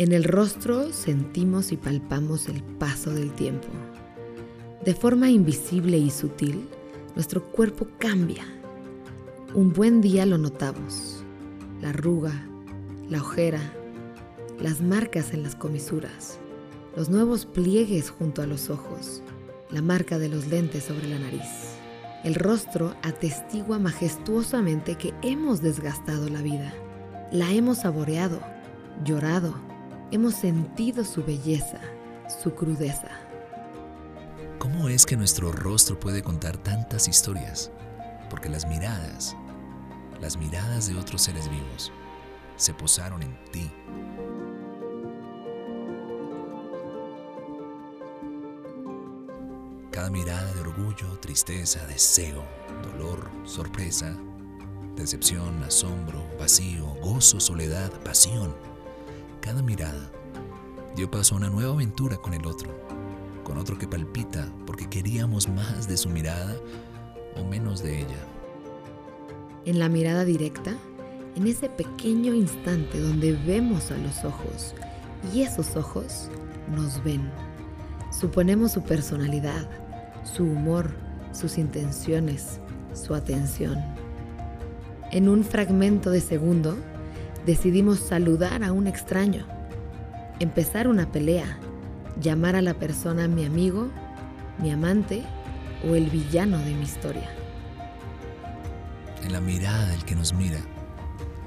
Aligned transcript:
En 0.00 0.12
el 0.12 0.24
rostro 0.24 0.94
sentimos 0.94 1.72
y 1.72 1.76
palpamos 1.76 2.48
el 2.48 2.62
paso 2.62 3.10
del 3.10 3.32
tiempo. 3.32 3.68
De 4.82 4.94
forma 4.94 5.28
invisible 5.28 5.98
y 5.98 6.08
sutil, 6.08 6.66
nuestro 7.14 7.44
cuerpo 7.44 7.86
cambia. 7.98 8.46
Un 9.52 9.74
buen 9.74 10.00
día 10.00 10.24
lo 10.24 10.38
notamos. 10.38 11.22
La 11.82 11.90
arruga, 11.90 12.32
la 13.10 13.20
ojera, 13.20 13.60
las 14.58 14.80
marcas 14.80 15.34
en 15.34 15.42
las 15.42 15.54
comisuras, 15.54 16.38
los 16.96 17.10
nuevos 17.10 17.44
pliegues 17.44 18.08
junto 18.08 18.40
a 18.40 18.46
los 18.46 18.70
ojos, 18.70 19.22
la 19.68 19.82
marca 19.82 20.18
de 20.18 20.30
los 20.30 20.46
lentes 20.46 20.84
sobre 20.84 21.08
la 21.08 21.18
nariz. 21.18 21.76
El 22.24 22.36
rostro 22.36 22.94
atestigua 23.02 23.78
majestuosamente 23.78 24.94
que 24.94 25.12
hemos 25.20 25.60
desgastado 25.60 26.30
la 26.30 26.40
vida. 26.40 26.72
La 27.32 27.52
hemos 27.52 27.80
saboreado, 27.80 28.40
llorado, 29.04 29.68
hemos 30.10 30.34
sentido 30.34 31.04
su 31.04 31.24
belleza, 31.24 31.80
su 32.42 32.54
crudeza. 32.54 33.08
¿Cómo 34.58 34.88
es 34.88 35.06
que 35.06 35.16
nuestro 35.16 35.52
rostro 35.52 35.98
puede 35.98 36.22
contar 36.22 36.56
tantas 36.56 37.08
historias? 37.08 37.70
Porque 38.28 38.48
las 38.48 38.66
miradas, 38.66 39.36
las 40.20 40.36
miradas 40.36 40.88
de 40.88 40.98
otros 40.98 41.22
seres 41.22 41.48
vivos, 41.48 41.92
se 42.56 42.74
posaron 42.74 43.22
en 43.22 43.38
ti. 43.52 43.70
Cada 49.90 50.10
mirada 50.10 50.52
de 50.54 50.60
orgullo, 50.60 51.18
tristeza, 51.20 51.86
deseo, 51.86 52.44
dolor, 52.82 53.30
sorpresa, 53.44 54.16
decepción, 54.96 55.62
asombro, 55.62 56.24
vacío, 56.38 56.86
gozo, 57.02 57.40
soledad, 57.40 57.90
pasión 58.02 58.69
cada 59.40 59.62
mirada 59.62 60.10
dio 60.96 61.10
paso 61.10 61.34
a 61.34 61.38
una 61.38 61.50
nueva 61.50 61.72
aventura 61.72 62.16
con 62.16 62.34
el 62.34 62.46
otro, 62.46 62.70
con 63.44 63.58
otro 63.58 63.78
que 63.78 63.88
palpita 63.88 64.48
porque 64.66 64.88
queríamos 64.88 65.48
más 65.48 65.88
de 65.88 65.96
su 65.96 66.08
mirada 66.08 66.56
o 67.36 67.44
menos 67.44 67.82
de 67.82 68.00
ella. 68.00 68.18
En 69.64 69.78
la 69.78 69.88
mirada 69.88 70.24
directa, 70.24 70.74
en 71.36 71.46
ese 71.46 71.68
pequeño 71.68 72.34
instante 72.34 73.00
donde 73.00 73.32
vemos 73.32 73.90
a 73.90 73.98
los 73.98 74.24
ojos 74.24 74.74
y 75.34 75.42
esos 75.42 75.76
ojos 75.76 76.28
nos 76.74 77.02
ven. 77.04 77.30
Suponemos 78.10 78.72
su 78.72 78.82
personalidad, 78.82 79.68
su 80.24 80.44
humor, 80.44 80.90
sus 81.32 81.58
intenciones, 81.58 82.60
su 82.94 83.14
atención. 83.14 83.78
En 85.12 85.28
un 85.28 85.44
fragmento 85.44 86.10
de 86.10 86.20
segundo, 86.20 86.76
decidimos 87.46 87.98
saludar 87.98 88.62
a 88.64 88.72
un 88.72 88.86
extraño, 88.86 89.46
empezar 90.38 90.88
una 90.88 91.10
pelea, 91.10 91.58
llamar 92.20 92.56
a 92.56 92.62
la 92.62 92.74
persona 92.74 93.28
mi 93.28 93.44
amigo, 93.44 93.88
mi 94.58 94.70
amante 94.70 95.22
o 95.88 95.94
el 95.94 96.10
villano 96.10 96.58
de 96.58 96.74
mi 96.74 96.82
historia. 96.82 97.30
En 99.22 99.32
la 99.32 99.40
mirada 99.40 99.86
del 99.88 100.04
que 100.04 100.14
nos 100.14 100.32
mira, 100.32 100.60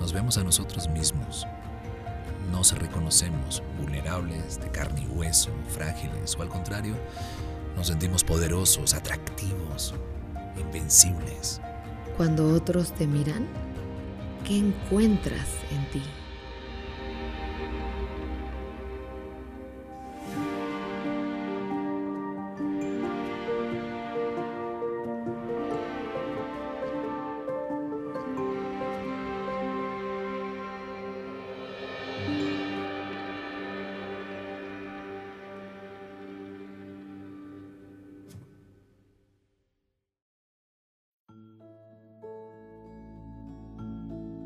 nos 0.00 0.12
vemos 0.12 0.38
a 0.38 0.44
nosotros 0.44 0.88
mismos. 0.88 1.46
Nos 2.50 2.76
reconocemos 2.78 3.62
vulnerables, 3.80 4.60
de 4.60 4.68
carne 4.70 5.02
y 5.02 5.06
hueso, 5.06 5.50
frágiles 5.68 6.36
o 6.36 6.42
al 6.42 6.48
contrario, 6.48 6.94
nos 7.76 7.86
sentimos 7.86 8.24
poderosos, 8.24 8.94
atractivos, 8.94 9.94
invencibles. 10.58 11.60
Cuando 12.16 12.54
otros 12.54 12.92
te 12.92 13.06
miran, 13.06 13.46
¿Qué 14.44 14.58
encuentras 14.58 15.48
en 15.70 15.84
ti? 15.92 16.02